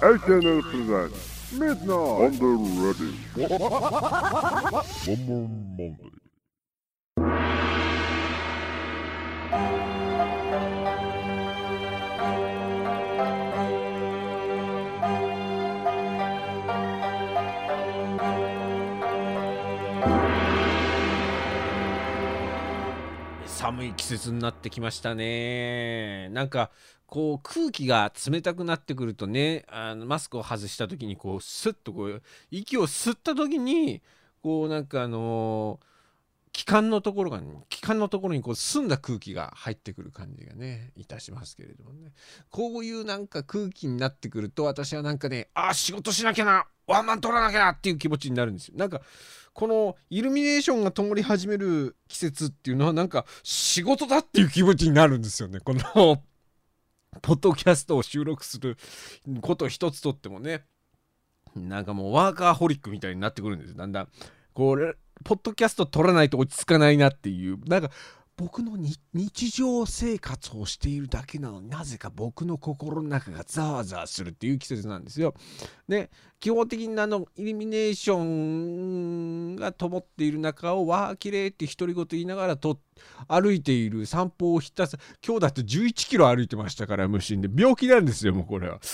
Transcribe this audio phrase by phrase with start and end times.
[0.00, 2.46] SNL presents Midnight on the
[2.78, 3.12] Ready.
[5.06, 6.12] One more Monday.
[23.68, 26.30] 寒い季節になってきましたね。
[26.30, 26.70] なんか
[27.06, 34.00] こう空気が冷たくなってくるとねあのマスクを外した時にこうスッとこう息を吸った時に
[34.42, 35.80] こうなんかあの
[36.52, 42.12] 気管のところが、ね、気管のところにこう澄んだ空気が入ってくる感じがねいたしますけれどもね。
[42.50, 48.74] こういうなんか空気になってくると私はなんかねあ仕事しなきゃなワンマン取らなきゃなっていう気持ちになるんですよ。
[48.76, 49.02] なんか
[49.52, 55.60] このイルミネーションが灯り始める季節っていうのはなんか仕事だっていう気持ちになるんですよね。
[55.60, 56.22] この
[57.22, 58.76] ポッドキャストを収録する
[59.40, 60.64] こと一つとってもね。
[61.56, 63.74] なんかもうワーカーホリックみたいになってくるんです。
[63.74, 64.08] だんだん
[64.54, 67.90] こうポッドキャスト撮らないと落ち着かないなっていうなんか
[68.38, 75.34] 僕の日常生活をしているだけなのになぜか僕の心の中がザワザワするっていう季節なんですよ。
[75.88, 76.08] で
[76.38, 82.78] 基本的にあのイルミネーションが灯っている中をわあ綺麗って独り言言いながらと
[83.26, 88.78] 歩いている散歩をひたすら今日だって11キロ歩いてましたから無心で病気なんですよもうこれは。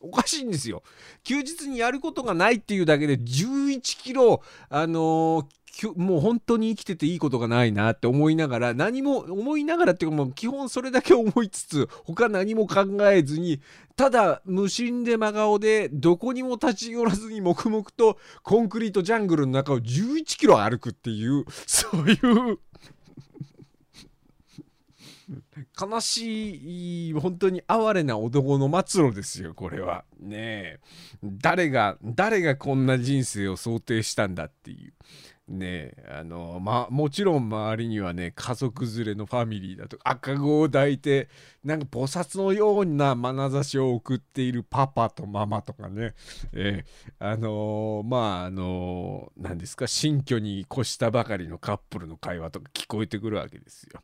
[0.00, 0.82] おかしいんですよ。
[1.24, 5.50] 休日にやることがないっていうだけで11キロ、あのー、
[5.96, 13.60] もう本当に生きてていいことがないなって思いながら何も思いながらっていうかもう基本それだけ思いつつ他何も考えずに
[13.96, 22.58] ただ無心で真顔でどこにも立ち寄らずに黙々とコンクリートジャングルの中を11キロ歩くっていうそういう
[25.80, 30.04] 悲しい本当に哀れな男の末路ですよこれは。
[30.18, 30.80] ねえ。
[31.22, 34.92] 誰が誰がこんな人生を想定したんだっていう。
[35.50, 41.28] ねえあのまあもちろん周りにはね家族連れのファミリーだとか赤子を抱いて
[41.64, 46.14] なんか菩薩のような眼差しを送っているパパとママとかね、
[46.52, 54.00] えー、あの、まああのー、何ですか新居に越したばかりのカップルの会話とか聞こえてくるわけですよ。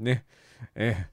[0.00, 0.24] ね。
[0.74, 1.06] え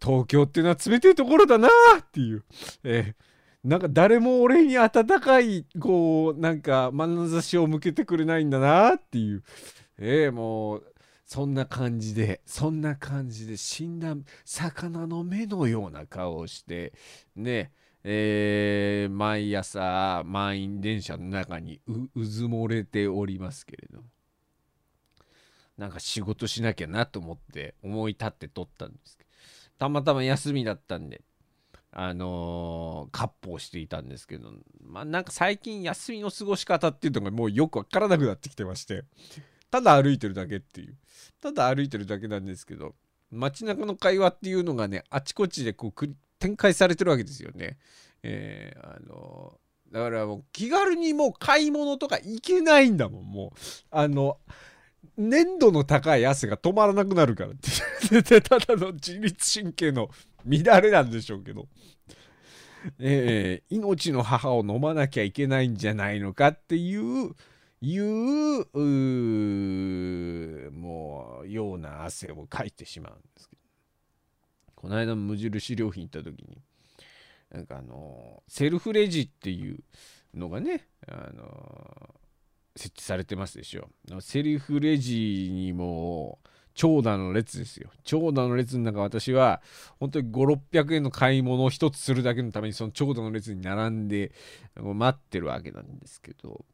[0.00, 1.68] ー、東京っていうのは冷たいところだな
[2.00, 2.44] っていう。
[2.84, 3.34] えー
[3.64, 9.42] なんか誰も俺に温かいこうなんか眼差しを向けてくれないんだなっていう。
[9.96, 10.94] えー、もう
[11.24, 16.92] そんな感じでそんな感じで死んだ魚の目のような顔をして
[17.34, 17.72] ね。
[18.06, 21.80] えー、毎朝満員電車の中に
[22.14, 24.02] うずもれておりますけれど
[25.78, 29.30] なんか仕事しなきゃなと思って思い立って撮ったんですけど
[29.78, 31.22] たまたま休みだったんで
[31.96, 34.50] あのー、割烹していたんですけど、
[34.84, 39.04] まあなんか最近休みの過ごし方っていうのがもうよくわからなくなってきてまして、
[39.70, 40.96] ただ歩いてるだけっていう、
[41.40, 42.96] ただ歩いてるだけなんですけど、
[43.30, 46.08] 街中の会話っていうのがね、あちこちでこう
[46.40, 47.78] 展開されてるわけですよね。
[48.24, 53.58] えー、あのー、だからもう気軽にもう買い物とか行けないんだもん、もう。
[53.92, 54.38] あの、
[55.16, 57.70] 粘度の高い汗が止まらなくなるからって。
[58.42, 60.10] ただの自律神経の
[60.46, 61.68] 乱れなんでしょうけど、
[62.98, 67.34] えー、命の母を飲まなきゃいけないんじゃないのかっていう
[67.80, 68.70] いう
[70.70, 73.62] もうような汗をかいてしまうんですけど。
[74.76, 76.58] この間無印良品行った時に
[77.50, 79.78] なんかあのセルフレジっていう
[80.34, 82.14] のがねあの
[82.76, 83.88] 設置されてますでしょ
[84.20, 86.38] セルフレジにも
[86.74, 87.88] 長蛇の列ですよ。
[88.02, 89.62] 長蛇の列の中、私は
[90.00, 94.32] 本当に5、600円の買い物を一つするだけのために、その長蛇の列に並んで
[94.74, 96.64] 待ってるわけなんですけど、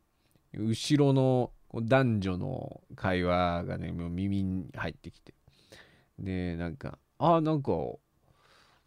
[0.55, 5.35] 後ろの男女の会話がね、もう耳に入ってきて。
[6.19, 7.73] で、なんか、ああ、なんか、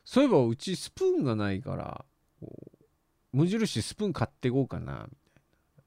[0.04, 2.06] そういえばうちスプーンがないから、
[3.32, 5.08] 無印スプーン買っていこうかな、みたいな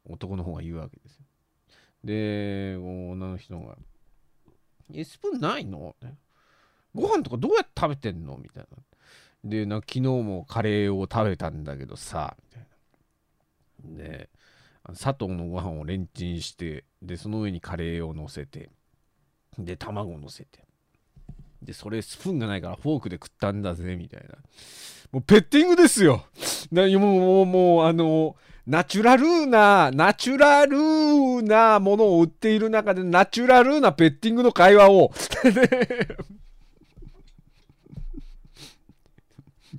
[0.09, 1.25] 男の方が言うわけですよ。
[2.05, 3.77] で、女の人が、
[4.95, 5.97] え、スプーンないの？
[6.95, 8.37] ご飯とかどうやって食べてんの？
[8.37, 8.79] みたいな。
[9.45, 12.67] で、な昨日もカレーを食べたんだけどさ、みたい
[13.99, 14.05] な。
[14.05, 14.31] で、
[14.95, 18.71] 砂糖のご飯をレンチンして、で、その上にカレーを乗せて、
[19.59, 20.66] で、卵を乗せて。
[21.63, 24.37] で、それスプーンがないからフォークで食ったんだぜ、みたいな。
[25.13, 26.25] もうペッティングですよ。
[26.71, 28.37] なもう、もう、もう、あの、
[28.67, 35.13] ナチュラルな、ナチュラルなものを売っている中で、ナチュラルなペッティングの会話を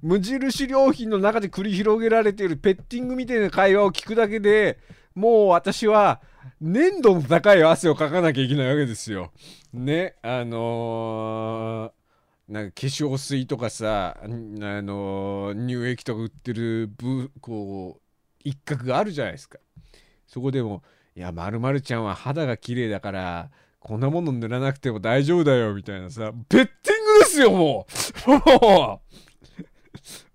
[0.02, 4.80] 無印良品の中で繰り広げられているペッティングみたいな会話を聞くだけで
[5.16, 6.22] もう私は
[6.62, 9.32] 粘度の高い汗をかかなきゃいけないわけですよ。
[9.74, 18.02] ねあのー、なんか化粧水とかさ、あのー、乳液とか売ってるブこう
[18.44, 19.60] 一角があるじゃないですか。
[20.28, 20.84] そこでも
[21.16, 23.50] 「いやまるちゃんは肌が綺麗だから
[23.80, 27.88] こんなもの塗らなくても大丈夫だよ」みたいなさペッティングですよも
[28.28, 28.30] う
[28.64, 29.02] も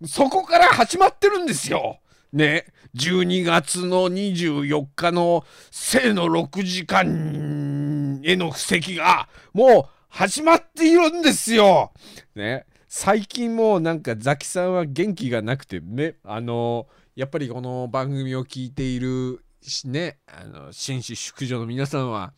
[0.00, 2.00] うそこから始まってるんですよ
[2.32, 2.66] ね
[2.96, 11.92] 12月の24日の生の6時間への布石がもう始まっているんですよ。
[12.34, 12.66] ね。
[12.86, 16.86] 最近もうなんかザキさんは元気がなくてねあの
[17.16, 19.42] やっぱりこの番組を聞いている
[19.86, 22.34] ねあの紳士淑女の皆さんは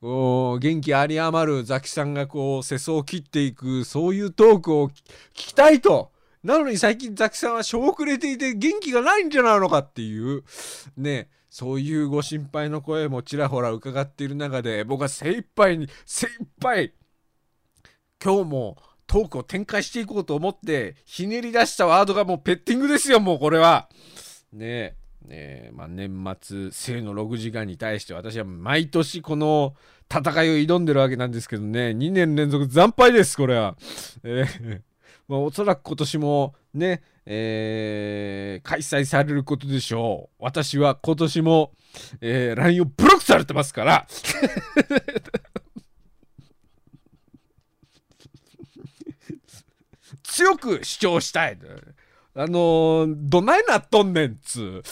[0.00, 4.92] こう元気あり余るザキさんがこう世相を切っていくそういうトークを聞
[5.34, 6.10] きたいと
[6.42, 10.42] なのに最近ザキさんはしょ遅れていて元気がないんじゃないのかっていう
[10.96, 16.94] ねそういうご心配の声もちらほら伺っている中で僕は精一杯に精一杯
[18.22, 18.76] 今日も
[19.06, 23.88] トークを展開していこうと思ってひねり出したワードがもうペッティングですよもうこれは。
[24.52, 24.96] ね
[25.28, 29.74] えまあ、年末生の6時間に対して私は毎年この
[30.10, 33.76] 戦いを挑んでるわけなんですけどね2年連続惨敗ですこれは。
[34.24, 34.89] えー
[35.30, 40.34] まあ、おそらく今年もね、えー、開催されることでしょう。
[40.40, 41.70] 私は今年も、
[42.20, 44.08] えー、LINE をブロックされてますから
[50.24, 51.56] 強く主張したい。
[52.34, 54.82] あのー、どないなっとんねんつう。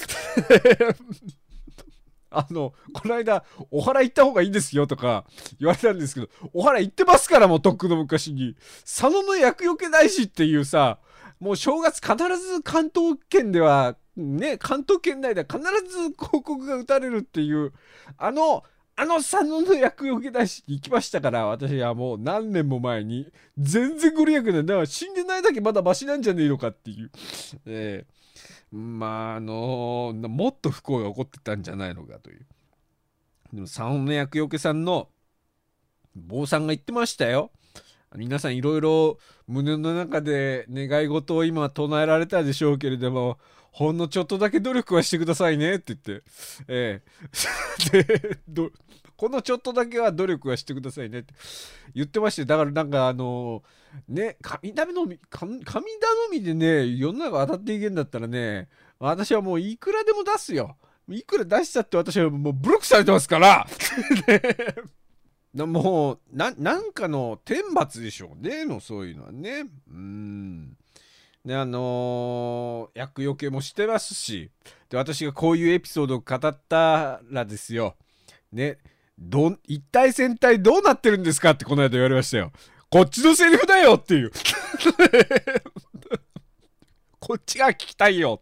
[2.30, 5.25] あの、この間、お祓い行った方がいいですよとか
[5.58, 8.56] 言われたんですけど、お祓い行ってますからもうとっくの昔に。
[8.82, 10.98] 佐野の厄除け大師っていうさ、
[11.40, 17.72] もう正月必ず関東圏では、ね、関東圏内では必ず広告が打たれるっていう、
[18.16, 18.64] あの、
[19.00, 24.66] あの佐野の厄除け大師に行きましたから、私はもう何年も前に、全然ご利益ない。
[24.66, 27.10] だから死んでないだけまだマシなんじゃねえのかっていう。
[27.66, 28.18] えー
[28.70, 32.46] まああのもっと不幸が起こってたんじゃないのかという
[33.52, 35.08] でも三の厄除けさんの
[36.14, 37.50] 坊さんが言ってましたよ
[38.16, 43.38] 皆さんいろいろ胸の中で願い事を今唱えられたでしょうけれども
[43.70, 46.24] ほんのちょっとだけ努力はしてくださいねって言って、
[46.68, 47.02] え
[47.90, 48.02] え。
[48.48, 48.70] で
[49.16, 51.34] このちょっとだけは努力はしてくださいねって。
[51.94, 53.62] 言ってましてだからなんかあの
[54.08, 55.90] ね神頼み神頼
[56.30, 58.68] みでね世の中渡っていけんだったらね
[58.98, 60.76] 私はもういくらでも出すよ。
[61.10, 63.66] いくら出しちゃって私はもうブロックされてますから、
[65.66, 69.64] もうななんかの天罰でしょうねのそういうのはね。
[69.90, 70.76] うん。
[71.48, 74.50] であのー、厄除けもしてますし
[74.90, 77.96] で私がこういうエピソードを語ったらですよ
[78.52, 78.76] ね
[79.18, 82.52] ど一体全体どうなってるんですかってこの間言われましたよ。
[82.90, 84.30] こっちのセリフだよっていう。
[87.18, 88.40] こっちが聞きたいよ。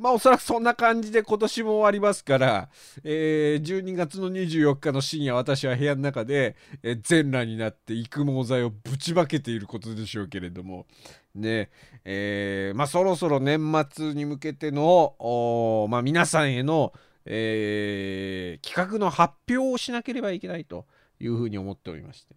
[0.00, 2.68] まあおそらくそんな感じで今年も終わりますから、
[3.04, 10.86] えー、12月の24日の深夜私は部屋の中で、えー、全裸になって育毛剤をぶちまけていることでしょうけれども。
[11.32, 11.70] ね
[12.04, 16.92] えー、まあそろそろ年末に向けての、まあ、皆さんへの
[17.26, 20.86] えー、企画の発表をしなければいけないと
[21.20, 22.34] いうふうに思っておりまして。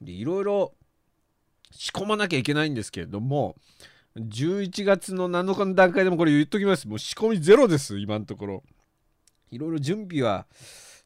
[0.00, 0.74] でいろいろ
[1.70, 3.56] 仕込まなきゃいけないんですけれども
[4.16, 6.88] 11月の7日の段階でもこれ言っときます。
[6.88, 8.62] もう仕込みゼロです今のところ。
[9.50, 10.46] いろいろ準備は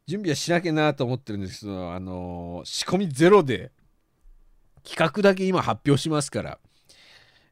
[0.07, 3.71] 準備はしなきゃなと思ってるんですけどあのー、仕込みゼロで
[4.83, 6.59] 企画だけ今発表しますから。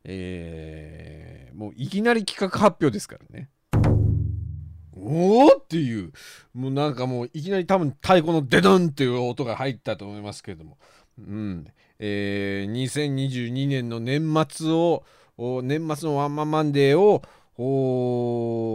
[0.05, 3.51] えー、もういきなり企画発表ですからね。
[4.95, 6.13] おおっていう。
[6.55, 10.79] もうなんかもういきなり多分太鼓のデドンっていう音が入ったと思いますけれども、
[11.19, 11.67] うん。
[11.99, 15.05] えー、2022年の年末を
[15.39, 17.23] 年末のワンマンマンデーを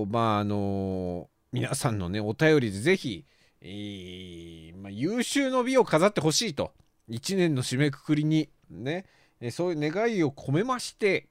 [0.10, 3.25] まああの、皆さんのねお便りでぜひ、
[3.62, 6.72] えー、まあ、優秀の美を飾ってほしいと
[7.10, 9.05] 1年の締めくくりにね、
[9.39, 11.27] えそういう願いを込めまして、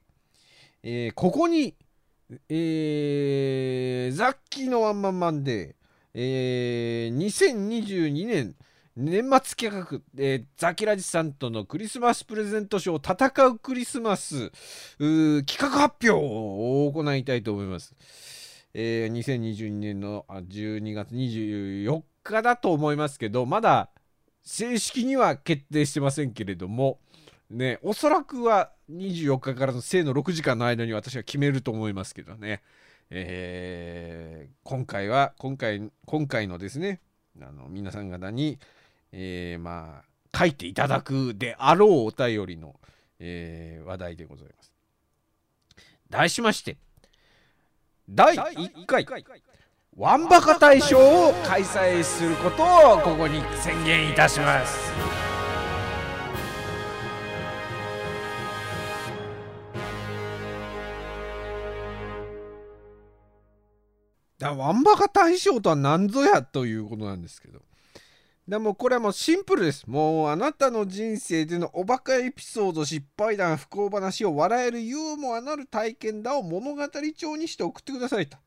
[0.83, 1.75] えここに
[2.49, 5.73] えー、ザッキーのワンマンマンデー、
[6.13, 8.55] えー、2022年
[8.95, 14.51] 年末企画、えー、ザキラジさんとのクリスマスプレゼントショー戦うクリスマス
[14.99, 17.95] 企画発表を行いたいと思います。
[18.75, 23.89] えー、2022年の12月24日だと思いますけどまだ
[24.43, 26.99] 正式には決定してませんけれども、
[27.49, 32.61] ね、おそらくは24日からの生の6時間の間に私は決めると思いますけどね。
[33.09, 36.99] えー、今回は、今回、今回のですね、
[37.41, 38.59] あの皆さん方に、
[39.15, 40.01] えー、ま
[40.33, 42.75] あ、書いていただくであろうお便りの、
[43.19, 44.73] えー、話題でございます。
[46.09, 46.77] 題しまして、
[48.09, 49.05] 第1回、
[49.95, 50.97] ワンバカ大賞
[51.29, 54.91] を開催することをここに宣言いたします。
[64.39, 67.61] だワンバカ大賞とは何ぞやということなんですけど。
[68.47, 69.85] でもこれはもうシンプルです。
[69.87, 78.37] もうあなたの人生でのおバカエピソード、失敗談、不幸話を笑えるユーモアなる体験談を物語帳にして送ってくださいと。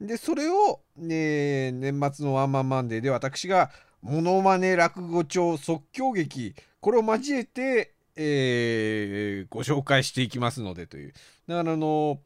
[0.00, 3.70] で、それを、ね、年末のワンマンマンデーで私が
[4.02, 11.12] モノマネ落語帳即興劇、これを交えて、えー、ご紹介していきますのでという。
[11.46, 12.18] だからあの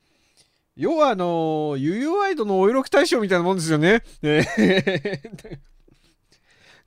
[0.74, 4.02] 要はあのゆゆワイドのお色気大賞みたいなもんですよね。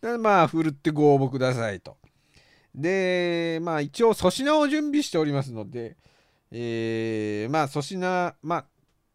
[0.02, 1.98] でまあ、ふるってご応募くださいと。
[2.74, 5.98] で、まあ一応粗品を準備しておりますので、
[6.52, 8.66] えー、まあ粗品、まあ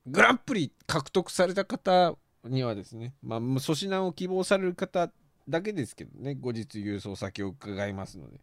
[0.07, 5.11] グランプリ獲得された方にはですね、まあ、粗品を希望される方
[5.49, 8.39] だけですけどね、後日郵送先を伺いますので。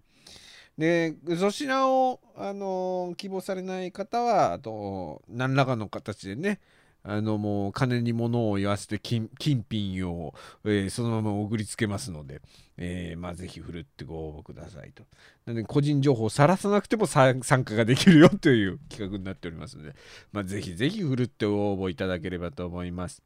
[0.78, 6.60] で、粗品を、あのー、希望されない方は、あと、何らかの形でね、
[7.06, 10.34] あのもう金に物を言わせて金品を、
[10.64, 12.42] えー、そのまま送りつけますので、
[12.78, 15.04] えー、まあぜひ振るってご応募くださいと。
[15.46, 19.96] なので個人情報をさらさなくても参加ができるよという企画になっておりますので、
[20.32, 23.22] まあぜひぜひ振るってご応募いただければと思います。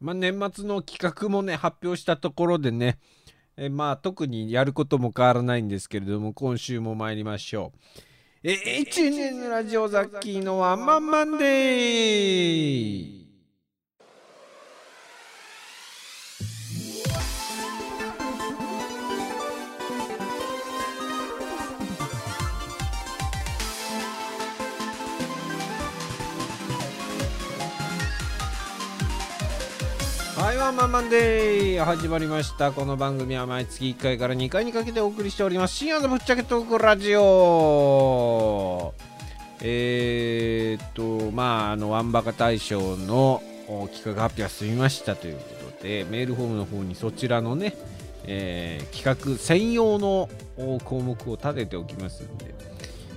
[0.00, 2.98] まあ年末の企画もね、発表したところでね、
[3.56, 7.78] え、まあ特にやることも変わらないんですけれども、今週も参りましょう。
[8.44, 12.87] え、1年のラジオザッキーのワンマンマンデー
[30.78, 32.70] マンマンデー始まりました。
[32.70, 35.74] この番組は毎月1回から2回にかけてお送りしております。
[35.74, 38.94] 深夜のぶっちゃけトークラジオ。
[39.60, 43.42] えー、っとまああのワンバカ大賞の
[43.92, 45.42] 企画発表は済みましたというこ
[45.78, 47.74] とでメールフォームの方にそちらのね、
[48.22, 50.28] えー、企画専用の
[50.84, 52.54] 項目を立てておきますんで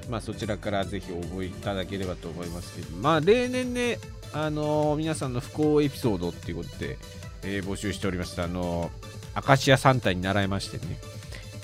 [0.09, 3.99] まあそちらからぜひ応募いただければと思いますけどまあ例年ね
[4.33, 6.97] あのー、皆さんの不幸エピソードっていうことで、
[7.43, 8.43] えー、募集しておりました。
[8.43, 8.91] あの、
[9.47, 10.99] 明石家サンタに習いましてね、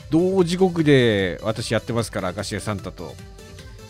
[0.10, 3.16] 同時刻で私やってますから、明石家サンタと。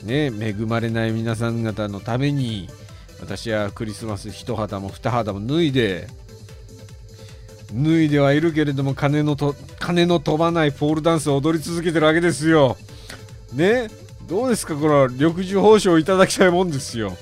[0.04, 2.70] ね、恵まれない皆さん方のために、
[3.20, 6.08] 私はクリスマス一肌も二肌も脱いで、
[7.74, 12.78] 脱いではいるけれども金のと金の飛ばないポールダンスを踊り続けてるわけですよ。
[13.54, 13.90] ね
[14.28, 17.18] どうですかこの緑寿報奨いただきたいもんですよ。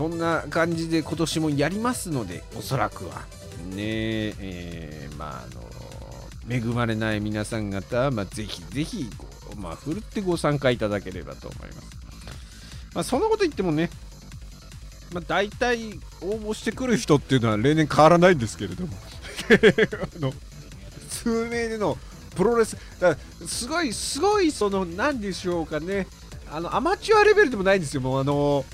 [0.00, 3.16] そんな感じで今年もやりますので、おそらくは。
[3.66, 5.60] ねえー、まあ、あの、
[6.48, 9.10] 恵まれない皆さん方、まあ、ぜひぜひ、
[9.58, 11.88] まあ、ふるってご参加いただければと思います。
[12.94, 13.90] まあ、そんなこと言ってもね、
[15.12, 18.94] まあ、大体応募してくる人っていうのは例年変わらないんですけれども
[20.16, 20.32] あの
[21.10, 21.98] 数名での
[22.34, 26.06] プロレスだすごいすごいその何でしょうかね
[26.50, 28.64] あのアマチュアレベルでもないんですよもうあの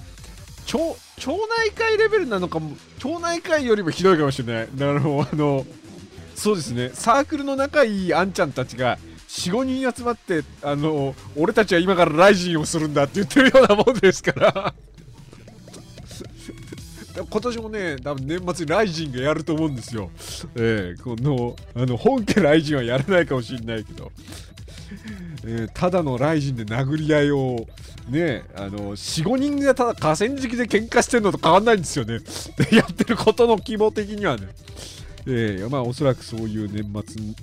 [0.66, 4.68] 町町内会レベルなのかも町内会よりもひどいかもしれない。
[4.76, 5.28] なるほど。
[5.32, 5.64] あの
[6.34, 6.90] そうですね。
[6.92, 14.74] サークルの仲いいあんちゃんたちが45人集まってあの俺たちは今からライジンをするんだって言ってるようなもんですから。
[17.16, 20.10] 今年もね多分年末にライジンがやると思うんですよ。
[20.56, 24.10] えー、このあの本家ライジンはやらないかもしれないけど。
[25.44, 27.66] えー、ただのライジンで殴り合いを
[28.08, 32.20] ねあの45人がただ河川敷で喧嘩してるのと変わんないんですよね。
[32.72, 34.48] やってることの規模的にはね。
[35.28, 36.84] えー、まあおそらくそういう年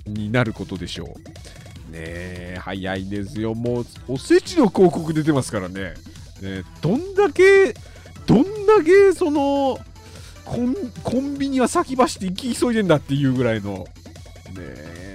[0.04, 1.18] 末になることでしょう。
[1.90, 3.54] ねえ早いですよ。
[3.54, 5.94] もうおせちの広告出てますからね。
[6.40, 7.74] ねどんだけ
[8.26, 9.78] どんだけその
[10.44, 13.86] コンコンビニは先走って行き急いでんだっていうぐらいの。
[14.54, 15.14] ねえ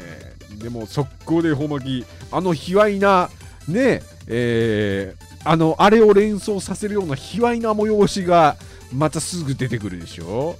[0.60, 3.30] でも速攻でほ巻きあの卑猥な、
[3.68, 8.58] ね、えー、あの、あれを連想させるような卑猥な催しが、
[8.94, 10.58] またすぐ出てくるでしょ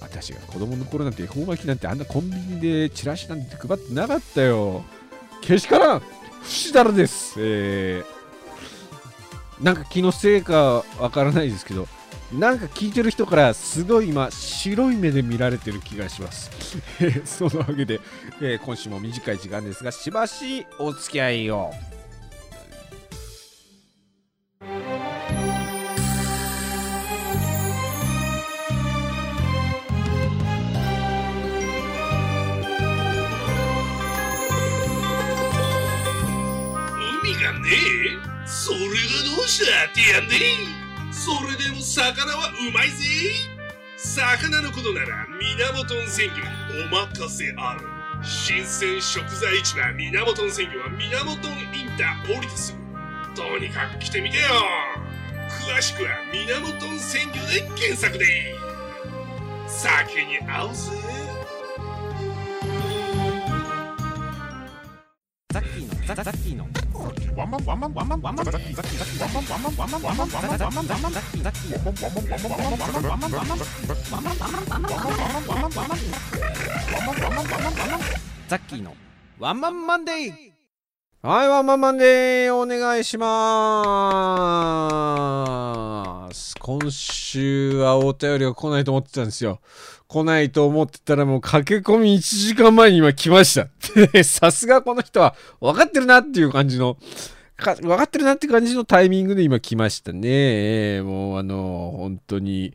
[0.00, 4.82] 私が子供の頃なんて絵本巻きなんてあんなコンビニでチラシなんて配ってなかったよ。
[5.42, 6.02] けしからん
[6.42, 7.34] 節だらです。
[7.38, 11.86] えー、なんか気のせいかわからないですけど、
[12.32, 16.50] なんか聞いてる人からすごい今白い目で見られてる気がします。
[17.26, 18.00] そのわけで、
[18.40, 21.72] えー、今週も短い時間ですがしばしお付き合いを。
[24.62, 24.64] 意
[37.32, 38.46] 味がねえ。
[38.46, 38.84] それが
[39.36, 40.36] どうしたってやんね
[40.76, 40.79] え。
[41.20, 43.04] それでも魚はうまいぜ。
[43.98, 45.26] 魚のことなら
[45.58, 46.40] 源鮮泉魚
[46.86, 47.80] お任せある。
[48.24, 53.36] 新鮮食材市場源鮮魚は源インター降りてすぐ。
[53.36, 54.44] とにかく来てみてよ。
[55.68, 58.54] 詳しくは源鮮魚で検索で。
[59.68, 60.90] 酒に合うぜ。
[65.52, 66.79] ザッキーのザザッキーの。
[67.50, 73.98] ンマンワンマンワンマンワンマンザキザキザキワンマンワンマンワンマンワンマンワンマンザキザキザキワンマンわンマンワンマンワンマンワんマンワンマンワンマンワン
[74.70, 75.98] マンワンマンワンマンワンマンワンマンワンマンワンマンワンマンワ
[77.30, 78.20] ンマンワン
[97.60, 101.02] か分かってるなって感じのタイミングで今来ましたね。
[101.02, 102.74] もうあの、本当に、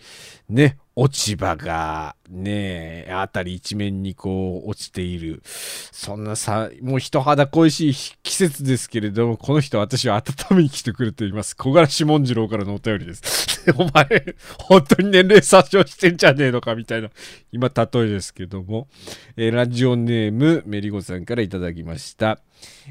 [0.50, 5.42] ね、落ち葉がねえ、あたり一面にこう落ちている。
[5.46, 11.56] そんなさ、もう人肌恋しい季節ですけれども、この人私は温めに来てくれています。
[11.58, 13.72] 小柄志文次郎からのお便りです。
[13.76, 17.10] お前、本当に年齢詐称してんじゃねえのかみたいな、
[17.52, 18.88] 今例えですけども、
[19.36, 22.40] えーラジオネームメリゴさんからいただきました。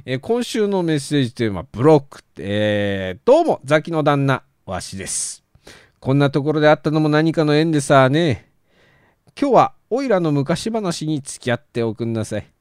[0.05, 2.21] えー今週のメッセージテーマ、ブロック。
[2.39, 5.44] えーどうも、ザキの旦那、わしです。
[6.05, 8.51] こんなところであったのも何かの縁でさあね。
[9.41, 12.53] 今日は、おいらの昔話に付き合っておくんなさい。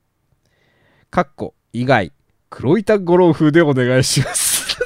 [1.11, 2.13] かっこ、以外、
[2.49, 4.77] 黒板五郎風でお願いします。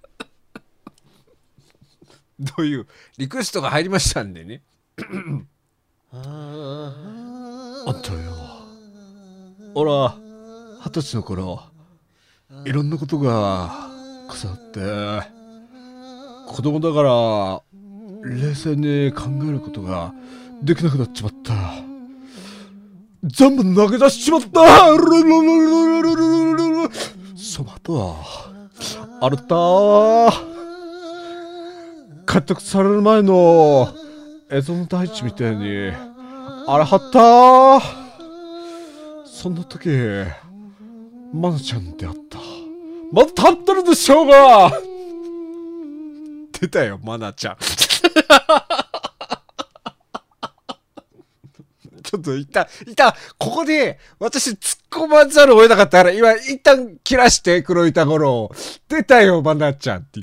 [2.38, 4.62] どういうリクエストが入りましたんでね。
[6.12, 8.18] あんたよ。
[9.74, 10.14] おら、
[10.84, 11.62] 二十歳の頃、
[12.66, 13.88] いろんなことが
[14.28, 14.54] 重な
[15.22, 15.37] って、
[16.48, 17.62] 子供だから
[18.24, 20.12] 冷静に考えることが
[20.62, 21.54] できなくなっちまった。
[23.22, 24.48] 全部投げ出しちまった。
[24.48, 25.60] そルルは
[29.20, 30.32] ルルター
[32.26, 33.92] 獲得される前の
[34.48, 35.92] ルルの大地みたいに
[36.66, 37.80] あれはった。
[39.26, 39.90] そんな時
[41.32, 42.38] マナちゃんに出会った。
[43.12, 44.72] まだ立ってるでしょうが。
[46.60, 47.56] 出たよ、マナちゃん。
[52.02, 54.58] ちょっと一旦、一旦、ここで、私突っ
[54.90, 58.50] 込まざるを得なかったから、今、一旦切らして、黒板五郎。
[58.88, 60.20] 出たよ、マナちゃんって。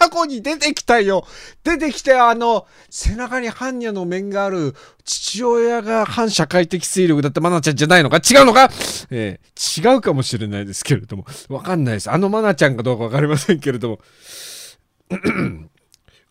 [0.00, 1.26] 過去に出てきたよ。
[1.62, 8.16] 出てきて、あの、背中に般若の面がある、父親が反社会的勢力だったマナちゃんじゃないのか？
[8.16, 8.70] 違うのか？
[9.10, 11.26] えー違うかもしれないですけれども。
[11.50, 12.10] わかんないです。
[12.10, 13.98] あのマナちゃんかどうかわかりませんけれども。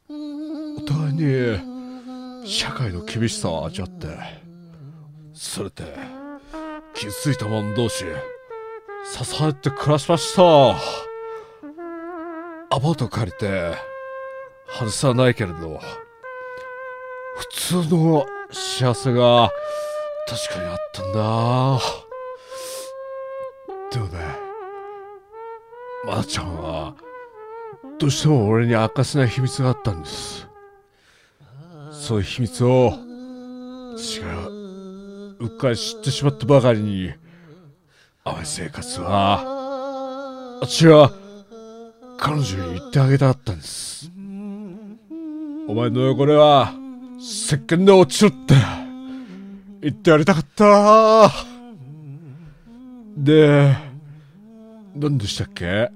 [0.10, 4.08] お互いに、社会の厳しさを味わって、
[5.36, 5.96] それで、
[6.96, 11.09] 傷ついた者同士、支えて暮らしました。
[12.72, 13.74] アパート借りて、
[14.68, 15.80] 外さないけれど、
[17.36, 17.48] 普
[17.84, 19.52] 通の幸せが
[20.28, 21.80] 確かにあったんだ。
[23.92, 24.20] でもね、
[26.06, 26.94] まなちゃんは、
[27.98, 30.48] どうしても俺に明かせない秘密があったんです。
[31.92, 32.94] そういう秘密を、
[33.98, 37.12] 私が、うっかり知ってしまったばかりに、
[38.24, 41.12] 淡い生活は、私は、
[42.20, 44.12] 彼女に言ってあげたかったんです。
[45.68, 46.74] お前の汚れは、
[47.20, 48.56] 石鹸で落ちろって、
[49.82, 51.32] 言ってやりたかった。
[53.18, 53.76] で、
[54.96, 55.92] 何でしたっけ？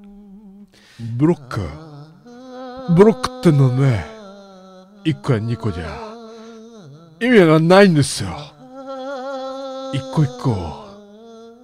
[1.18, 1.62] ブロック。
[2.96, 4.06] ブロックってのはね、
[5.06, 5.86] 1個や2個じゃ、
[7.22, 8.30] 意味がないんですよ。
[9.94, 10.86] 一個一個、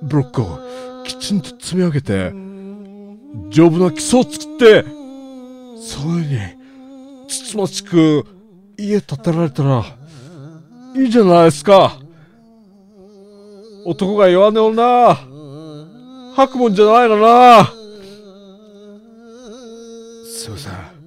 [0.02, 0.60] ブロックを
[1.06, 2.34] きちんと積み上げて、
[3.50, 4.84] 丈夫な基礎を作って、
[5.82, 6.38] その上に、
[7.28, 8.26] つつましく
[8.78, 9.86] 家建てられたら
[10.96, 12.00] いいじゃないですか。
[13.86, 15.16] 男が弱音をな
[16.36, 17.66] 吐くもんじゃないのな。
[20.26, 21.00] すいません。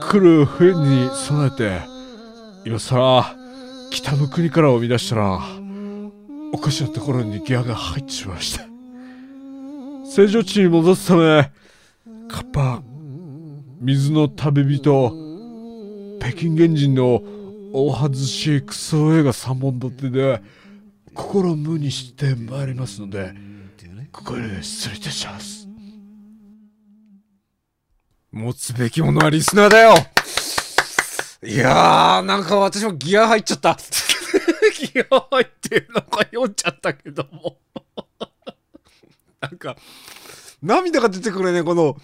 [0.00, 1.80] 来る冬に備えて
[2.64, 3.34] 今さら
[3.90, 5.40] 北の国から生み出したら
[6.52, 8.75] おかしなところにギアが入ってしまいました
[10.14, 11.50] 正常値に戻すため
[12.28, 12.82] カッパ
[13.80, 15.10] 水の旅人
[16.20, 17.22] 北京原人の
[17.72, 20.42] 大外しいクソ映画3本立てで
[21.14, 23.34] 心無にしてまいりますので
[24.12, 25.68] ここで失礼いたします。
[28.32, 29.94] 持つべきものはリスナーだよ。
[31.42, 33.76] いやーなんか私もギア入っちゃった。
[34.94, 37.58] ギア入ってなんか読んじゃったけども。
[39.40, 39.76] なんか
[40.62, 41.96] 涙が出てくるね、この、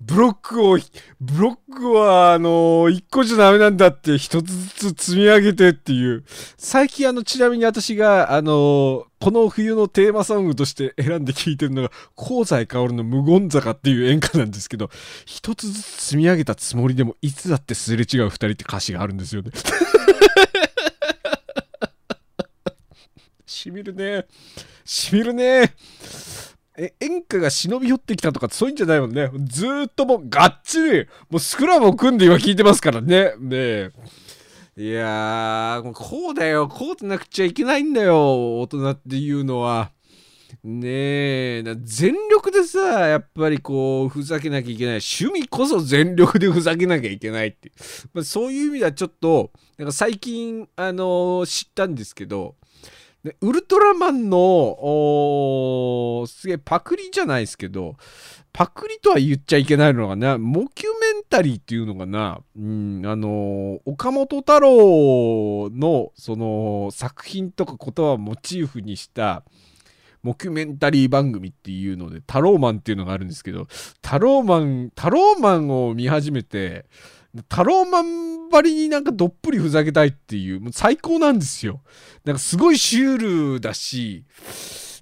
[0.00, 0.78] ブロックを、
[1.20, 6.24] ブロックは、あのー、一個じゃダメなんだって、一つずつ積み上げてっていう。
[6.58, 14.90] 最近、あの、ちなみに私が、あのー、この冬のテーマソングとして 選んで聴いてるのが、香西薫の無言坂っていう演歌なんですけど、
[15.24, 19.52] 一つずつ積み上げたつもりでも、いつだってすれ違う二人って歌詞があるんですよね。
[23.46, 24.26] しみるね。
[24.84, 25.74] しみるね。
[26.82, 29.30] え演歌が忍び寄ってきたとかそういうんじゃないもんね。
[29.44, 33.34] ずーっともうがっちり、もうスクラムを組んで今聞いてますからね。
[33.38, 33.90] ね
[34.78, 36.68] いやー、こうだよ。
[36.68, 38.60] こうでなくちゃいけないんだよ。
[38.60, 39.90] 大人っていうのは。
[40.64, 40.88] ね
[41.58, 45.00] え、全力でさ、やっぱりこう、ふざけなきゃいけない。
[45.00, 47.72] 趣味こそ全力でふざけなきゃいけないって。
[48.14, 52.56] まあ、そういう意味ではちょっと、なんか最近、あのー、知ったんですけど、
[53.24, 57.96] でウルトラマンのすげえパクリじゃないですけど
[58.52, 69.44] パクリとは言っちゃいけないのがなモキュメンタリーっていうのがな、うん、あの岡本太郎のその作品とか言葉をモチーフにした
[70.22, 73.66] モキュメンタリー番組っていうので、タローマンっていうのがあるんですけど、
[74.02, 76.84] タローマン、タローマンを見始めて、
[77.48, 81.80] タローマンばりになんかどっぷりふざけたいっていう、もう最高なんですよ。
[82.24, 84.24] なんかすごいシュールだし、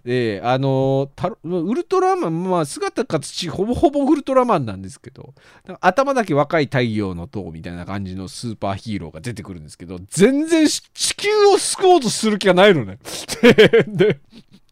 [0.04, 1.10] で、あの
[1.42, 5.34] ウルトラマン、まあ、姿形、ほぼほぼウルトラマンなんですけど、
[5.80, 12.98] 頭だけ若い太陽の塔みたいな感じのスーパーヒーローが出てくるんですけど、全然地球を救おうとする気がないのね。
[13.88, 14.20] で、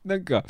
[0.04, 0.44] なんか、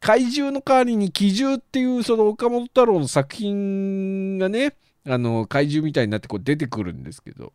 [0.00, 4.74] 怪獣の代わりに奇獣っていうその岡本太郎の作品がね、
[5.06, 7.52] あの怪獣みたいになってこう出てくるんですけど。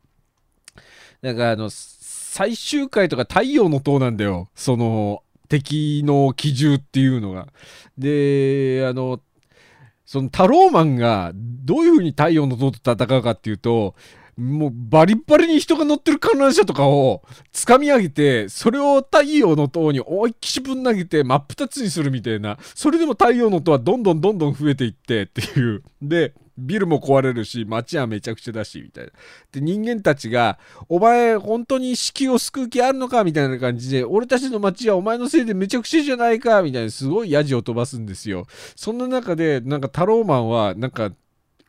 [1.21, 4.49] だかあの最終回とか太陽の塔なんだよ。
[4.55, 7.47] その敵の奇獣っていうのが。
[7.97, 9.21] であの
[10.05, 13.95] そのタローマンがどういう風に太陽の塔と戦うかっていうと
[14.37, 25.81] もうバリバリに人が乗ってる観覧車とかを掴み上げて、それを太陽の塔に思いっきしぶん投げて真っ二つにするみたいな、それでも太陽の塔はどんどんどんどん増えていってっていう。
[26.03, 29.11] で、ビルも壊れるし、街はめちゃくちゃだし、みたいな。
[29.51, 30.57] で、人間たちが、
[30.89, 38.47] お前、本当に子宮を救う気あるのかみたいな感じで、俺たちの街はお前のせいでめちゃくちゃじゃないかみたいな、すごいヤジを飛ばすんですよ。
[38.75, 41.11] そんな中で、なんかタローマンは、なんか、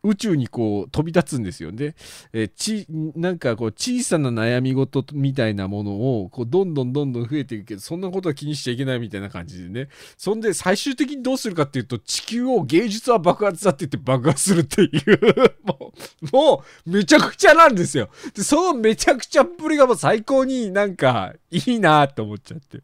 [0.03, 1.95] 宇宙にこう飛び立つんですよね。
[2.33, 2.85] えー、ち
[3.15, 15.19] なんかこう小さな悩み事みたいなものをこうどんどんどんどん増えていくけどそんなことは気にしちゃいけないみたいな感じでねそんで最終的にどうするかっていうと地球を芸術は爆発だって言って爆発するっていう
[15.63, 15.93] も
[16.31, 18.09] うもうめちゃくちゃなんですよ。
[18.33, 22.81] でそのめちゃくちゃっぷりがもう最高になんかいいなって思っちゃって。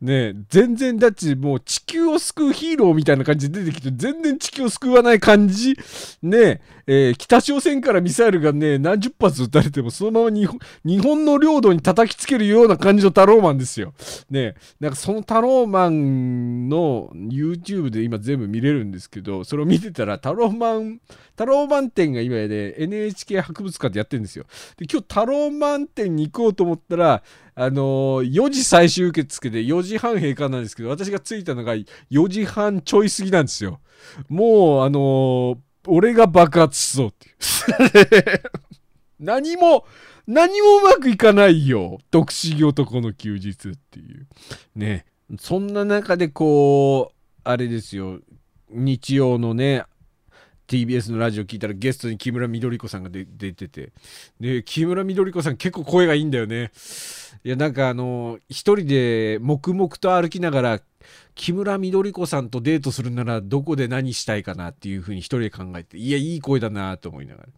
[0.00, 5.76] ね全然だってもう地球を救うヒーローみたいな感じで出てきて全然地球を救わない感じ
[6.22, 6.60] ね
[6.92, 13.94] えー、北朝鮮からミサイルがね何十発撃たれてもそのまま日本日本の領土に叩きつけるような感じのタローマンですよ。
[14.28, 21.00] ねなんかそのタローマンの YouTube で今全部見れるんですけどそれを見てたらタローマン
[21.36, 24.46] タローマン展が今で NHK 博物館でやってるんですよ。
[24.76, 27.22] で今日タローマン展に行こうと思ったら
[27.62, 33.80] あのー、4時最終受付で4時半閉館なんですけど私が着いたのが4時半ちょい過ぎなんですよ。
[34.28, 38.42] もうあのー俺が爆発しそうっていう。
[39.18, 39.86] 何も、
[40.26, 41.98] 何もうまくいかないよ。
[42.10, 43.56] 独身男の休日っ
[43.90, 44.26] ていう。
[44.76, 45.06] ね。
[45.38, 48.20] そんな中でこう、あれですよ。
[48.70, 49.84] 日曜のね、
[50.70, 53.90] TBS のラジオ聞いたらゲストに木村緑子さんが出てて。
[54.38, 56.70] で、木村緑子さん結構声がいいんだよね。
[57.42, 60.80] いや、なんかあの、一人で黙々と歩きながら
[61.34, 67.48] 木村緑子さんとデートするならどこで何したいかなっていうふうに一人で考えていやいい声だなと思いながら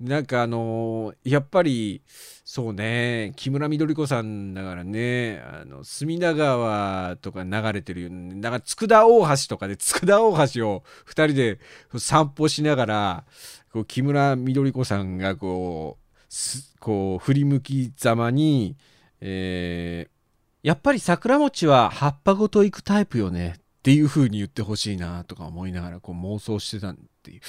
[0.00, 2.02] なんかあのーやっぱり
[2.44, 11.58] そうね木村緑子さんだからねあの隅田川とか流れてるよねだから佃大橋とかで佃大橋を2人で
[11.98, 13.24] 散歩しながら
[13.72, 18.76] こう木村緑子さんがこうこう振り向きざまに、
[19.20, 20.18] えー
[20.60, 27.40] やっぱり桜餅は葉っぱごと行くタイプよねっていう風に言ってほしいなとか思いながらこう妄想してたっていう。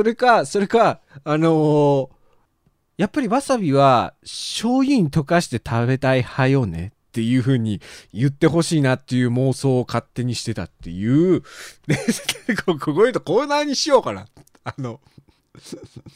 [0.00, 2.20] それか、それか、あのー
[2.96, 7.80] やっぱりわさびは醤油に溶かして食べたい派よねっていう風に
[8.12, 11.42] 言ってほしいなっていう妄想を勝手にしてたっていう。
[11.88, 11.96] で、
[12.56, 14.26] ここういうとコーナーにしようかな。
[14.64, 15.00] あの、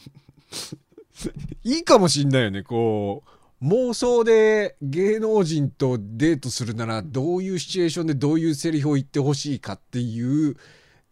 [1.64, 2.62] いいかもしんないよね。
[2.62, 3.22] こ
[3.62, 10.56] う、妄想で芸能人とデートするならどういうシチュエーションでどういうセリフを言ってほしいかっていう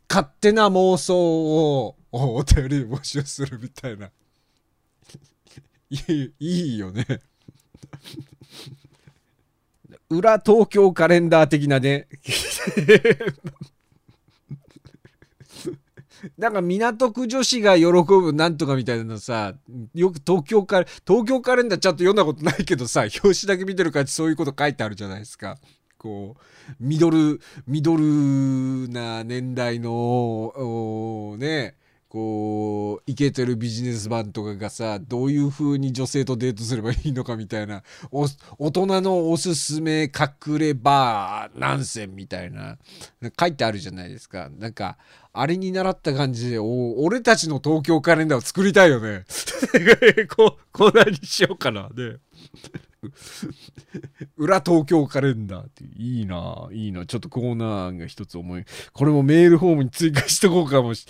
[0.07, 4.11] 勝手な妄想をおお便り募集するみたいな。
[5.91, 7.05] いいいいよね。
[10.11, 12.07] 裏東京カレンダー的なね。
[16.39, 19.55] なんか港区女子が喜ぶなんとかみたいなのさ、
[19.95, 25.57] よく東京カレ東京カレンダーちゃんと読んだことないけどさ、表紙だけ見てる感じそういうこと書いてあるじゃないですか。
[25.99, 26.43] こう、
[26.79, 31.75] ミドル、ミドルな年代の、おね、
[32.13, 42.77] こう、イケてるビジネスマンとかがさ、どういう風に女性とデートすればいいのかみたいな、大人のおすすめ隠れバー何選みたいな、
[43.41, 44.51] 書いてあるじゃないですか。
[44.59, 44.99] なんか、
[45.33, 49.25] あれに習った感じで、俺たちの東京カレンダーを作りたいよね。
[50.37, 51.89] こう、コーナーにしようかな。
[51.89, 52.19] ね。
[54.37, 57.05] 裏東京カレンダーっていいないいな。
[57.05, 61.07] ちょっとコーナーが一つ思いこれもメールフォームに追加しとこうかもし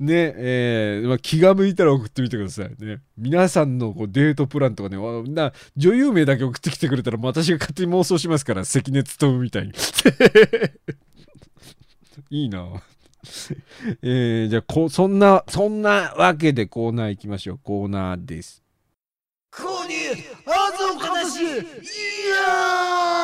[0.00, 2.74] ねえー、気が向いたら送ってみてください。
[2.78, 3.00] ね。
[3.16, 4.96] 皆さんのこうデートプランとかね
[5.32, 9.72] な女優名だけ送ってきてくれたら私が勝手に妄想しますから関根勤みたいに。
[12.30, 12.82] いいな。
[14.02, 17.60] えー、じゃあこそんなそんなわけでコーナー行きましょう。
[17.62, 18.65] コーナーです。
[19.56, 19.94] 購入
[20.44, 21.42] あぞかなし。
[21.42, 21.46] い
[22.28, 23.16] や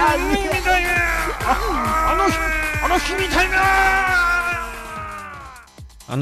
[0.00, 0.77] あの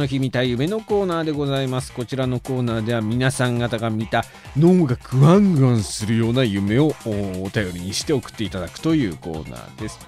[0.07, 1.93] 日見た夢のコーナーでございます。
[1.93, 4.25] こちらのコーナーでは皆さん方が見た
[4.57, 9.99] 脳がグワングワンするような夢をお便りにして送っていただくというコーナーです。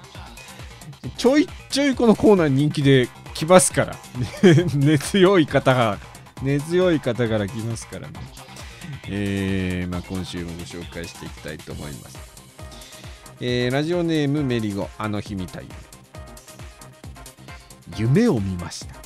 [1.16, 3.96] ちょいちょいこのコーナー人気で来ますから。
[4.74, 5.98] 根強い方が、
[6.42, 8.14] 根強い方から来ますからね。
[9.08, 12.27] えーまあ、今週もご紹介していきたいと思います。
[13.40, 15.72] えーラジオネームメリゴ、あの日見た夢。
[17.96, 18.98] 夢を見ました。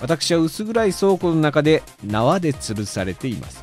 [0.00, 3.62] 私は薄暗い倉庫の中で縄で吊るされています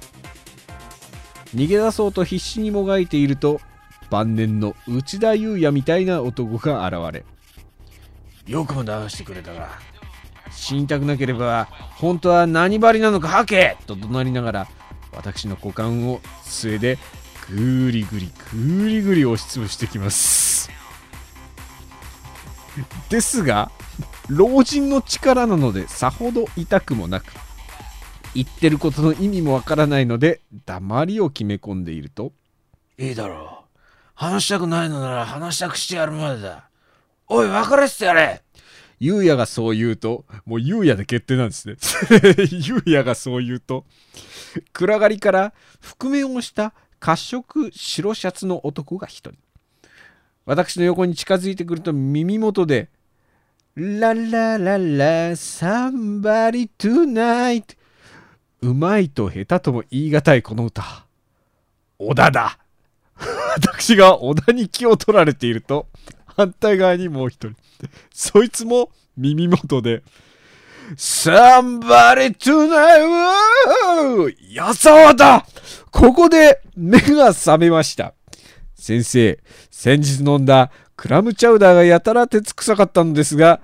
[1.56, 3.62] 逃げ出そうと必死にもがいていると
[4.10, 7.26] 晩年の内田裕也みたいな男が現れ
[8.52, 9.70] よくも騙してくれたが
[10.52, 14.68] 死にたくなければ本当は何張りなのか吐けと怒鳴りながら
[15.12, 16.98] 私の股間を杖で
[17.50, 20.70] ぐりぐりぐりぐり押しつぶしてきます。
[23.10, 23.72] ですが
[24.30, 27.26] 老人の力なのでさほど痛くもなく
[28.34, 32.32] 言ってることの意味もわからないので黙りを決め込んでいると。
[32.98, 33.80] いいだろう。
[34.16, 36.70] 話したくないのなら話したくしてやるまでだ。
[37.28, 38.42] おい別れてやれ。
[39.00, 41.76] ゆうやがそう言うともうゆうやで決定なんですね。
[42.50, 43.86] ゆうやがそう言うと
[44.72, 46.74] 暗がりから覆面をした
[47.04, 49.34] 褐色白シャツの男が一人。
[50.46, 52.88] 私の横に近づいてくると耳元で
[53.76, 57.76] ララララサンバリトゥナイト
[58.62, 61.06] うまいと下手とも言い難いこの歌。
[62.00, 62.58] 小田だ。
[63.58, 65.88] 私が小田に気を取られていると
[66.26, 67.58] 反対側にもう一人。
[68.14, 70.04] そいつも耳元で
[70.96, 74.36] Somebody tonight!
[74.50, 75.46] 矢沢だ。
[75.94, 78.14] ここで目が覚めました。
[78.76, 83.62] 先生、先日飲んだクラムチャウダーがやたら鉄臭かったのですが、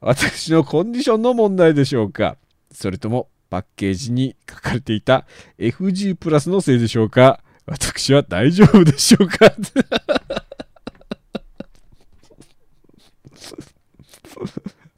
[0.00, 2.36] 私のコンディションの問題でしょうか
[2.70, 5.24] それともパッケージに書かれていた
[5.58, 9.54] FG プラスのせいでしょうか私は大丈夫でしょうか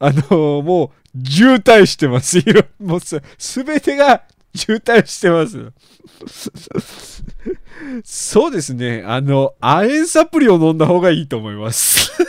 [0.01, 2.39] あのもう渋滞してます。
[2.39, 3.23] いろもうす
[3.65, 4.25] べてが
[4.57, 5.73] 渋滞してます。
[8.05, 9.05] そうですね。
[9.07, 12.11] あの、亜鉛サプリを飲んだ方がいいと思います。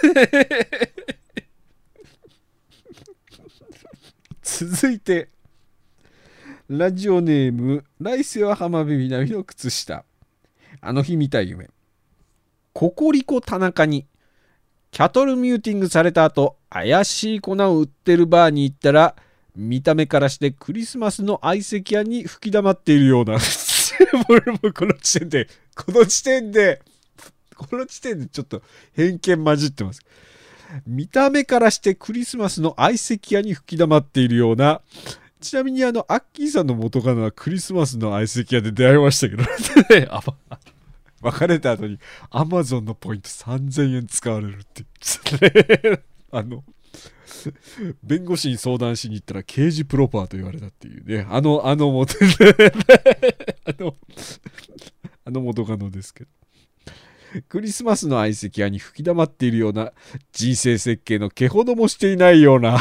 [4.43, 5.29] 続いて、
[6.69, 10.03] ラジオネーム、来世は浜辺美波の靴下。
[10.81, 11.69] あの日見た夢。
[12.73, 14.05] ココリコ田中に、
[14.91, 19.15] キャトルミューティングされた後、怪しい粉を売ってるバーに行ったら、
[19.57, 23.33] 見た目からしてクリスマスの相席屋に吹き溜まっているような。
[24.13, 26.81] もうもうこの時点で、この時点で、
[27.55, 28.61] この時点でちょっと
[28.93, 30.01] 偏見混じってます。
[30.85, 34.81] 見た目からしてクリスマスの相席屋に吹き溜まっているような、
[35.41, 40.07] ちなみにあの、アッキーさんの元カノはクリスマスの相席屋で出会いましたけどね。
[40.09, 40.59] あ ま
[41.19, 41.97] 別れた後に
[42.29, 44.83] アマゾンのポイント3000円使われるって。
[46.31, 46.63] あの、
[48.03, 51.25] 弁護士に相談しに行ったら刑事プロパーと言われたっていうね。
[51.29, 52.15] あの、あの元、
[53.65, 53.95] あの、
[55.25, 56.29] あの元カノですけど。
[57.49, 59.91] クリスマスの相席屋に吹き溜まっているような
[60.31, 62.79] 人生設計の毛ほどもしていないような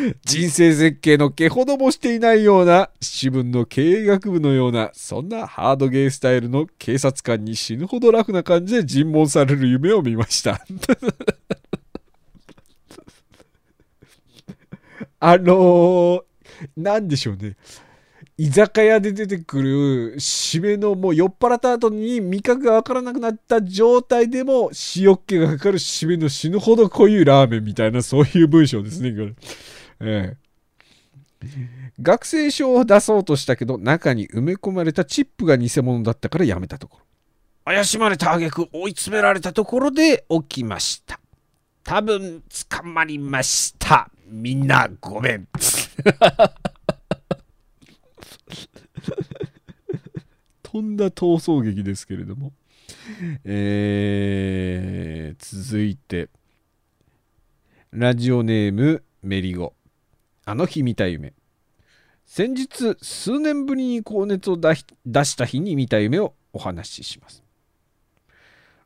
[0.24, 10.64] 人生設計の毛ほどもしていないような私文の経営学部のようなそんなハードゲースタイルの警察官に死ぬほどラフな感じで尋問される夢を見ました
[15.22, 16.22] あのー、
[16.76, 17.56] なんでしょうね
[18.38, 29.14] 居酒屋で出てくる締めのもう酔っ払った後に味覚がわからなくなった状態でも塩っ気がかかる締めの死ぬほど濃いラーメンみたいなそういう文章ですね。
[30.00, 30.36] え
[31.42, 31.46] え、
[32.00, 37.04] 学生証を出そうとしたけど中に埋め込まれたチップが偽物だったからやめたところ。
[37.64, 41.20] 怪しまれた挙句追い詰められたところで起きました。
[41.84, 44.10] 多分捕まりました。
[44.26, 45.48] みんなごめん。
[50.62, 52.52] とんだ逃走劇ですけれども。
[53.44, 56.28] えー、続いて。
[57.92, 59.74] ラジオネームメリゴ。
[60.50, 61.32] あの日見た夢。
[62.26, 67.44] 先日数年ぶりに高熱を出した日に見た夢をお話しします。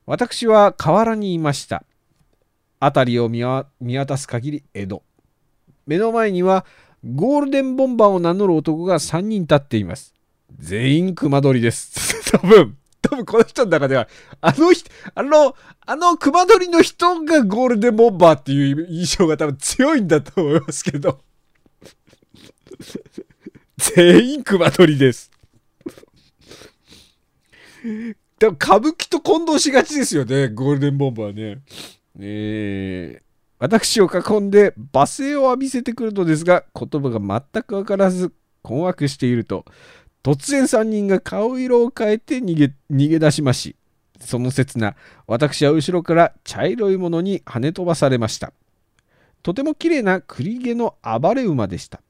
[0.04, 1.84] 私は河原にいました。
[2.80, 5.02] 辺りを見渡す限り江戸。
[5.86, 6.66] 目の前には
[7.02, 10.12] ゴールデンボンバーを名乗る男が3人立っています。
[10.58, 12.28] 全員熊取です。
[12.30, 14.06] 多分多分この人の中では、
[14.42, 21.24] あの人、あの、あの熊取の人がゴールデンボンバーっていう印象が多分強いんだと思いますけど。
[23.76, 25.30] 全員熊取です。
[28.38, 31.62] でも歌舞伎と混同しがちですよね、ゴールデンボンバーね。
[32.18, 33.22] えー、
[33.58, 38.32] 私を囲んで罵声を浴びせてくるのですが、言葉が全くわからず
[38.62, 39.64] 困惑していると、
[40.24, 43.76] 突然3人が顔色を変えて逃げ逃げ出しまし
[44.18, 48.54] その刹那私は後ろから茶色いものに跳ね飛ばされました
[49.42, 52.00] とても綺麗な栗毛の暴れ馬でした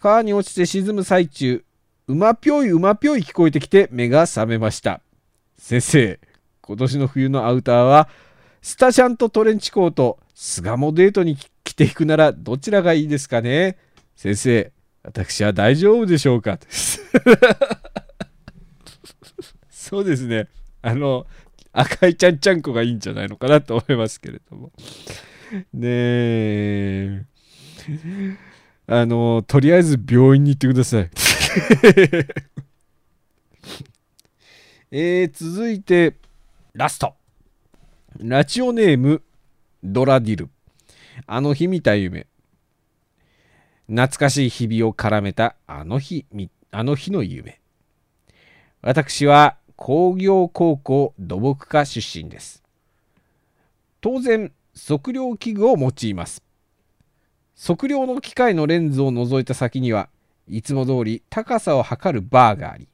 [0.00, 1.62] 川に落ちて沈む最中
[2.08, 5.00] 馬ぴょい馬ぴょい聞こえてきて目が覚めました
[5.58, 6.18] 先生
[6.62, 8.08] 今年の冬のアウターは
[8.62, 13.76] スタシャンとトレンチコート巣鴨デートに着ていくならどちらがいいですかね？
[14.16, 16.58] 先生私は大丈夫でしょうか？
[19.70, 20.48] そうですね。
[20.82, 21.26] あの、
[21.72, 24.72] 赤いちゃんちゃんこがいいんじゃないのかなと思いますけれども。
[25.72, 27.24] ねえ。
[28.92, 31.10] あの、とりあえず病院に行ってください。
[34.90, 36.16] えー、続いて、
[36.74, 37.14] ラスト。
[38.18, 39.22] ラチオネーム、
[39.84, 40.50] ドラディル。
[41.28, 42.26] あの日見た夢。
[43.86, 46.26] 懐かしい日々を絡めたあの日、
[46.72, 47.60] あの日の夢。
[48.82, 52.64] 私は工業高校土木科出身です。
[54.00, 56.42] 当然、測量器具を用います。
[57.62, 60.08] 測量の機械のレンズを覗いた先には、
[60.48, 62.88] いつも通り高さを測るバーがあり、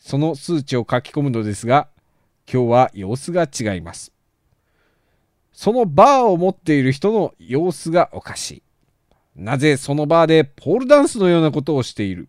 [0.00, 1.86] その数値を書き込むのですが、
[2.52, 4.12] 今日は様子が違います。
[5.52, 8.62] そのバーを持っている人の様子がおかしい。
[9.36, 12.28] なぜそのバーでポールダンスのようなことをしている？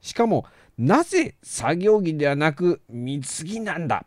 [0.00, 0.46] しかも、
[0.78, 4.04] なぜ作業着ではなく水着なんだ？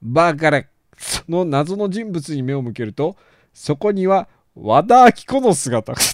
[0.00, 0.64] バーから
[0.96, 3.16] その謎の人物に目を向けると、
[3.52, 5.94] そこには和田アキ子の姿。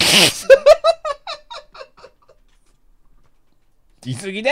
[4.03, 4.51] 言い過ぎで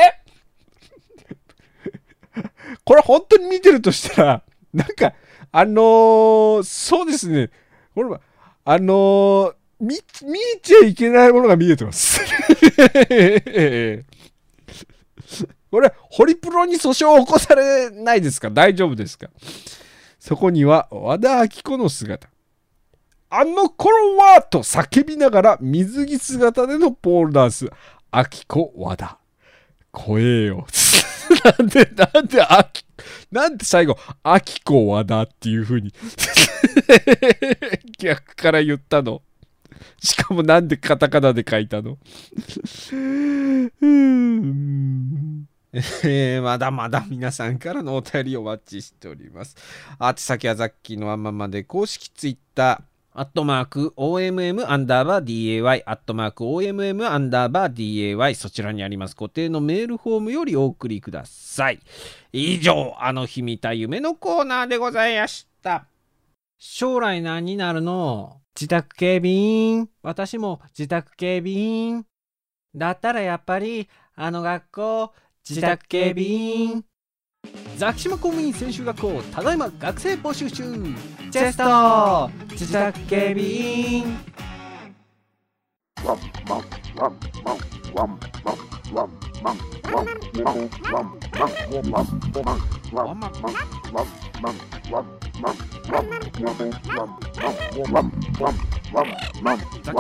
[2.86, 5.14] これ本当に見てるとしたら、なんか、
[5.52, 7.50] あのーそうですね。
[7.96, 8.22] これは、
[8.64, 12.20] あのー見、見えちゃいけないものが見えてます。
[15.72, 18.50] これ、ホリプロに訴訟を起こされないですか？
[18.52, 19.30] 大丈夫ですか？
[20.20, 22.30] そこには、和田アキ子の姿。
[23.30, 27.70] あの頃はと叫びながら水着姿でのポールダンス。
[28.12, 29.20] アキコ和田。
[29.92, 30.66] 怖えよ。
[31.60, 32.84] なんで、なんで、あき、
[33.32, 35.94] なんで最後、アキコ和田っていう風に
[38.00, 39.22] 逆から言ったの
[40.02, 41.98] しかもなんでカタカナで書いたの
[42.92, 42.96] う
[43.88, 49.56] ん えーまだまだ皆さんからのお便りをお待ちしております。
[50.00, 61.80] あて先はザッキーのまんままで公式ツイッター、アットマーク OMM アンダーバー DAY、アットマーク OMM アンダーバー DAY、そちらにあります固定のメールフォームよりお送りください。
[62.32, 65.88] 以上、あの日見た夢のコーナーでございました。
[66.60, 69.90] 将来何になるの自宅警備員。
[70.04, 72.06] 私も自宅警備員。
[72.76, 75.14] だったらやっぱり、あの学校、
[75.50, 76.86] 自宅警備員。
[77.80, 80.64] ザキシマ公務員専修学校、ただいま学生募集中。
[81.32, 84.18] チェスト自宅警備員。
[86.04, 86.20] ザッ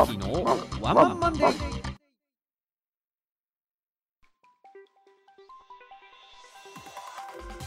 [0.05, 0.43] キーの
[0.81, 1.88] ワンマンマンデー。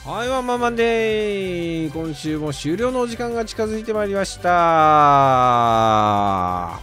[0.05, 4.51] はい、ワンマンマンデー今週も終了のお時間が近づいてまいりました
[6.75, 6.81] あ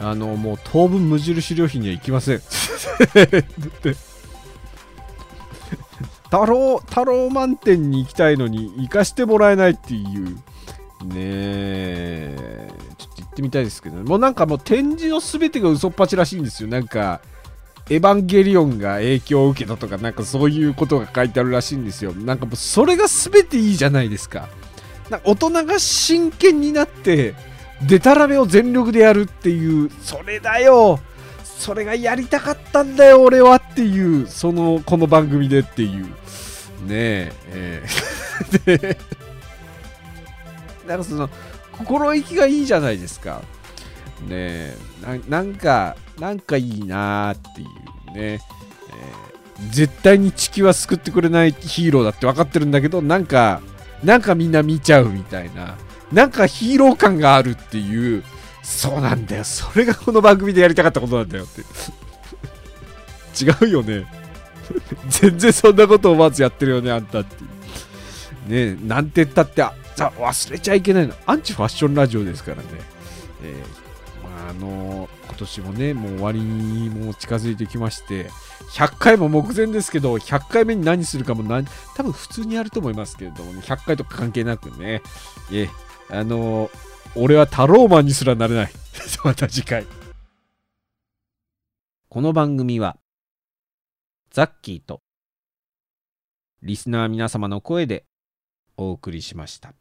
[0.00, 2.40] の、もう当分無印良品には行きません。
[6.24, 10.34] 太郎、太郎満点に行きたいのに行かしてもらえないっていう。
[11.04, 16.68] ねえ、ちょっと行ってみたいですけど、もうなんかもう展示の全てが嘘っぱちらしいんですよ。
[16.68, 17.20] なんか、
[17.90, 22.12] エヴァンゲリオンが影響を受けたとか、なんかそういうことが書いてあるらしいんですよ。
[22.12, 24.48] なんかもうそれが全ていいじゃないですか。
[25.10, 27.34] なんか大人が真剣になって、
[27.86, 31.00] デタラメを全力でやるっていう、それだよ
[31.44, 36.04] それがやりたかったんだよ、俺はっていう、その、この番組でっていう。
[36.04, 36.12] ね
[36.90, 37.84] え、え
[38.66, 38.98] え で
[40.86, 41.28] なんかその、
[41.72, 43.42] 心意気がいいじゃないですか。
[44.22, 44.76] ねえ、
[45.28, 49.28] なんか、なんかいいなーっていうね、えー
[49.70, 53.60] 絶対に地球は救ってくれないヒーローだって分かってるんだけど、なんか、
[54.04, 55.76] なんかみんな見ちゃうみたいな、
[56.12, 58.22] なんかヒーロー感があるっていう、
[58.62, 59.44] そうなんだよ。
[59.44, 61.62] それがこの番組でやりたかったことなんだよって。
[63.44, 64.06] 違うよね。
[65.08, 67.36] 全然そんなことをまずやってるよね、あんたって。
[68.46, 71.14] ね、なんて言ったって、あ忘れちゃいけないの。
[71.26, 72.62] アンチファッションラジオですからね。
[73.42, 73.77] えー
[74.48, 78.30] あ、の今年もね、もう終わりにもう近づいてきまして、
[78.72, 85.02] 100回も目前ですけど、100回目に何するかも何、多分普通にやると思いますけれどもね、100回とか関係なくね、
[85.52, 85.68] え
[86.10, 86.70] あの
[87.14, 88.72] 俺はタローマンにすらなれない。
[89.24, 89.86] また次回。
[92.08, 92.96] この番組は、
[94.30, 95.02] ザッキーと、
[96.62, 98.04] リスナー皆様の声で
[98.76, 99.74] お送りしました。